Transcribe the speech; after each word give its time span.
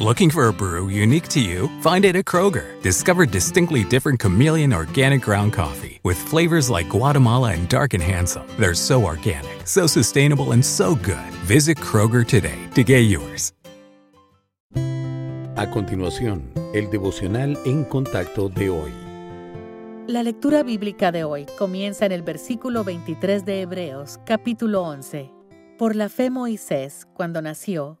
Looking 0.00 0.28
for 0.28 0.48
a 0.48 0.52
brew 0.52 0.88
unique 0.88 1.28
to 1.28 1.40
you? 1.40 1.68
Find 1.80 2.04
it 2.04 2.16
at 2.16 2.24
Kroger. 2.24 2.82
Discover 2.82 3.26
distinctly 3.26 3.84
different 3.84 4.18
chameleon 4.18 4.72
organic 4.72 5.22
ground 5.22 5.52
coffee 5.52 6.00
with 6.02 6.18
flavors 6.18 6.68
like 6.68 6.88
Guatemala 6.88 7.52
and 7.52 7.68
Dark 7.68 7.94
and 7.94 8.02
Handsome. 8.02 8.42
They're 8.58 8.74
so 8.74 9.04
organic, 9.04 9.64
so 9.64 9.86
sustainable, 9.86 10.50
and 10.50 10.64
so 10.64 10.96
good. 10.96 11.30
Visit 11.46 11.78
Kroger 11.78 12.26
today 12.26 12.58
to 12.74 12.82
get 12.82 13.02
yours. 13.02 13.52
A 15.56 15.70
continuación, 15.70 16.50
el 16.74 16.90
devocional 16.90 17.56
en 17.64 17.84
contacto 17.84 18.48
de 18.48 18.70
hoy. 18.70 18.92
La 20.08 20.24
lectura 20.24 20.64
bíblica 20.64 21.12
de 21.12 21.22
hoy 21.22 21.46
comienza 21.56 22.04
en 22.04 22.10
el 22.10 22.22
versículo 22.22 22.82
23 22.82 23.44
de 23.44 23.60
Hebreos, 23.60 24.18
capítulo 24.26 24.82
11. 24.82 25.30
Por 25.78 25.94
la 25.94 26.08
fe 26.08 26.30
Moisés, 26.30 27.06
cuando 27.14 27.40
nació, 27.40 28.00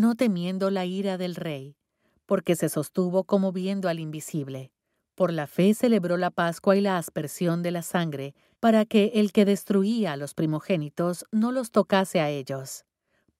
no 0.00 0.14
temiendo 0.14 0.70
la 0.70 0.84
ira 0.84 1.18
del 1.18 1.34
rey, 1.34 1.76
porque 2.26 2.56
se 2.56 2.68
sostuvo 2.68 3.24
como 3.24 3.52
viendo 3.52 3.88
al 3.88 4.00
invisible. 4.00 4.72
Por 5.14 5.32
la 5.32 5.46
fe 5.46 5.72
celebró 5.74 6.16
la 6.16 6.30
Pascua 6.30 6.76
y 6.76 6.80
la 6.80 6.98
aspersión 6.98 7.62
de 7.62 7.70
la 7.70 7.82
sangre, 7.82 8.34
para 8.60 8.84
que 8.84 9.12
el 9.14 9.32
que 9.32 9.44
destruía 9.44 10.12
a 10.12 10.16
los 10.16 10.34
primogénitos 10.34 11.24
no 11.32 11.52
los 11.52 11.70
tocase 11.70 12.20
a 12.20 12.28
ellos. 12.30 12.84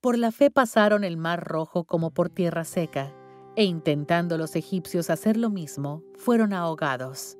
Por 0.00 0.18
la 0.18 0.32
fe 0.32 0.50
pasaron 0.50 1.04
el 1.04 1.16
mar 1.16 1.44
rojo 1.44 1.84
como 1.84 2.10
por 2.12 2.30
tierra 2.30 2.64
seca, 2.64 3.12
e 3.56 3.64
intentando 3.64 4.38
los 4.38 4.54
egipcios 4.56 5.10
hacer 5.10 5.36
lo 5.36 5.50
mismo, 5.50 6.02
fueron 6.16 6.52
ahogados. 6.52 7.36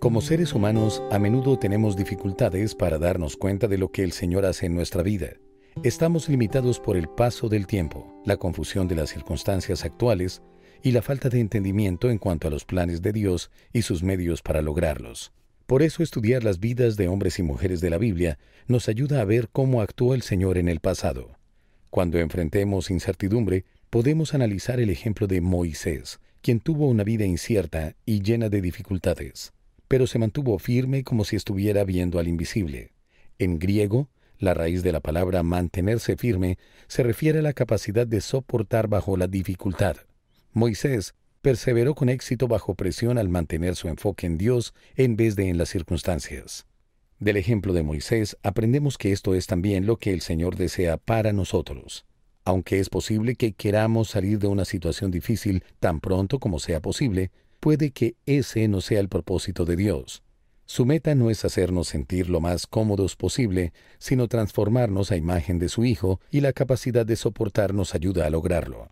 Como 0.00 0.22
seres 0.22 0.54
humanos, 0.54 1.02
a 1.10 1.18
menudo 1.18 1.58
tenemos 1.58 1.94
dificultades 1.94 2.74
para 2.74 2.98
darnos 2.98 3.36
cuenta 3.36 3.68
de 3.68 3.76
lo 3.76 3.92
que 3.92 4.02
el 4.02 4.12
Señor 4.12 4.46
hace 4.46 4.66
en 4.66 4.74
nuestra 4.74 5.02
vida. 5.02 5.28
Estamos 5.82 6.28
limitados 6.28 6.78
por 6.78 6.98
el 6.98 7.08
paso 7.08 7.48
del 7.48 7.66
tiempo, 7.66 8.20
la 8.26 8.36
confusión 8.36 8.86
de 8.86 8.96
las 8.96 9.08
circunstancias 9.08 9.84
actuales 9.84 10.42
y 10.82 10.90
la 10.90 11.00
falta 11.00 11.30
de 11.30 11.40
entendimiento 11.40 12.10
en 12.10 12.18
cuanto 12.18 12.48
a 12.48 12.50
los 12.50 12.66
planes 12.66 13.00
de 13.00 13.12
Dios 13.12 13.50
y 13.72 13.82
sus 13.82 14.02
medios 14.02 14.42
para 14.42 14.60
lograrlos. 14.60 15.32
Por 15.66 15.82
eso 15.82 16.02
estudiar 16.02 16.44
las 16.44 16.60
vidas 16.60 16.96
de 16.96 17.08
hombres 17.08 17.38
y 17.38 17.42
mujeres 17.42 17.80
de 17.80 17.88
la 17.88 17.96
Biblia 17.96 18.38
nos 18.66 18.88
ayuda 18.88 19.22
a 19.22 19.24
ver 19.24 19.48
cómo 19.50 19.80
actuó 19.80 20.14
el 20.14 20.20
Señor 20.20 20.58
en 20.58 20.68
el 20.68 20.80
pasado. 20.80 21.38
Cuando 21.88 22.18
enfrentemos 22.18 22.90
incertidumbre, 22.90 23.64
podemos 23.88 24.34
analizar 24.34 24.80
el 24.80 24.90
ejemplo 24.90 25.28
de 25.28 25.40
Moisés, 25.40 26.20
quien 26.42 26.60
tuvo 26.60 26.88
una 26.88 27.04
vida 27.04 27.24
incierta 27.24 27.94
y 28.04 28.20
llena 28.20 28.50
de 28.50 28.60
dificultades, 28.60 29.52
pero 29.88 30.06
se 30.06 30.18
mantuvo 30.18 30.58
firme 30.58 31.04
como 31.04 31.24
si 31.24 31.36
estuviera 31.36 31.84
viendo 31.84 32.18
al 32.18 32.28
invisible. 32.28 32.92
En 33.38 33.58
griego, 33.58 34.10
la 34.40 34.54
raíz 34.54 34.82
de 34.82 34.90
la 34.90 35.00
palabra 35.00 35.42
mantenerse 35.42 36.16
firme 36.16 36.58
se 36.88 37.02
refiere 37.02 37.38
a 37.38 37.42
la 37.42 37.52
capacidad 37.52 38.06
de 38.06 38.20
soportar 38.20 38.88
bajo 38.88 39.16
la 39.16 39.28
dificultad. 39.28 39.96
Moisés 40.52 41.14
perseveró 41.42 41.94
con 41.94 42.08
éxito 42.08 42.48
bajo 42.48 42.74
presión 42.74 43.18
al 43.18 43.28
mantener 43.28 43.76
su 43.76 43.88
enfoque 43.88 44.26
en 44.26 44.38
Dios 44.38 44.74
en 44.96 45.16
vez 45.16 45.36
de 45.36 45.48
en 45.48 45.58
las 45.58 45.68
circunstancias. 45.68 46.66
Del 47.18 47.36
ejemplo 47.36 47.72
de 47.74 47.82
Moisés 47.82 48.36
aprendemos 48.42 48.96
que 48.96 49.12
esto 49.12 49.34
es 49.34 49.46
también 49.46 49.86
lo 49.86 49.98
que 49.98 50.12
el 50.12 50.22
Señor 50.22 50.56
desea 50.56 50.96
para 50.96 51.32
nosotros. 51.32 52.06
Aunque 52.44 52.80
es 52.80 52.88
posible 52.88 53.36
que 53.36 53.52
queramos 53.52 54.08
salir 54.08 54.38
de 54.38 54.48
una 54.48 54.64
situación 54.64 55.10
difícil 55.10 55.62
tan 55.78 56.00
pronto 56.00 56.38
como 56.38 56.58
sea 56.58 56.80
posible, 56.80 57.30
puede 57.60 57.90
que 57.90 58.16
ese 58.24 58.66
no 58.68 58.80
sea 58.80 59.00
el 59.00 59.10
propósito 59.10 59.66
de 59.66 59.76
Dios. 59.76 60.22
Su 60.72 60.86
meta 60.86 61.16
no 61.16 61.30
es 61.30 61.44
hacernos 61.44 61.88
sentir 61.88 62.30
lo 62.30 62.40
más 62.40 62.68
cómodos 62.68 63.16
posible, 63.16 63.72
sino 63.98 64.28
transformarnos 64.28 65.10
a 65.10 65.16
imagen 65.16 65.58
de 65.58 65.68
su 65.68 65.84
Hijo 65.84 66.20
y 66.30 66.42
la 66.42 66.52
capacidad 66.52 67.04
de 67.04 67.16
soportar 67.16 67.74
nos 67.74 67.96
ayuda 67.96 68.24
a 68.24 68.30
lograrlo. 68.30 68.88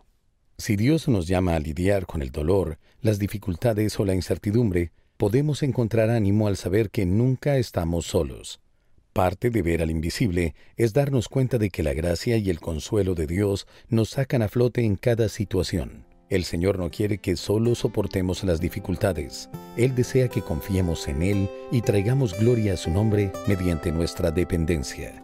Si 0.57 0.75
Dios 0.75 1.07
nos 1.07 1.25
llama 1.25 1.55
a 1.55 1.59
lidiar 1.59 2.05
con 2.05 2.21
el 2.21 2.31
dolor, 2.31 2.79
las 2.99 3.17
dificultades 3.17 3.97
o 3.97 4.03
la 4.03 4.13
incertidumbre, 4.13 4.91
podemos 5.15 5.63
encontrar 5.63 6.09
ánimo 6.09 6.49
al 6.49 6.57
saber 6.57 6.89
que 6.89 7.05
nunca 7.05 7.55
estamos 7.55 8.07
solos. 8.07 8.59
Parte 9.13 9.49
de 9.49 9.61
ver 9.61 9.81
al 9.81 9.89
invisible 9.89 10.55
es 10.75 10.91
darnos 10.91 11.29
cuenta 11.29 11.57
de 11.57 11.69
que 11.69 11.81
la 11.81 11.93
gracia 11.93 12.35
y 12.35 12.49
el 12.49 12.59
consuelo 12.59 13.15
de 13.15 13.25
Dios 13.25 13.67
nos 13.87 14.09
sacan 14.09 14.41
a 14.41 14.49
flote 14.49 14.83
en 14.83 14.97
cada 14.97 15.29
situación. 15.29 16.08
El 16.29 16.43
Señor 16.43 16.77
no 16.77 16.91
quiere 16.91 17.17
que 17.17 17.35
solo 17.35 17.73
soportemos 17.73 18.43
las 18.43 18.61
dificultades. 18.61 19.49
Él 19.77 19.95
desea 19.95 20.27
que 20.27 20.43
confiemos 20.43 21.07
en 21.07 21.23
Él 21.23 21.49
y 21.71 21.81
traigamos 21.81 22.37
gloria 22.37 22.73
a 22.73 22.77
su 22.77 22.91
nombre 22.91 23.31
mediante 23.47 23.91
nuestra 23.91 24.29
dependencia. 24.29 25.23